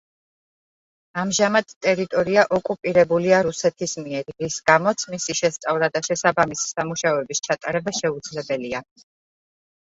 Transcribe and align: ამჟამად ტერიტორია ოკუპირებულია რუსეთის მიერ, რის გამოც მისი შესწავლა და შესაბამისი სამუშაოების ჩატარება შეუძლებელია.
ამჟამად 1.23 1.73
ტერიტორია 1.87 2.45
ოკუპირებულია 2.57 3.41
რუსეთის 3.47 3.93
მიერ, 4.05 4.31
რის 4.45 4.57
გამოც 4.71 5.05
მისი 5.15 5.37
შესწავლა 5.41 5.91
და 5.99 6.03
შესაბამისი 6.09 6.67
სამუშაოების 6.73 7.45
ჩატარება 7.51 7.95
შეუძლებელია. 8.01 8.83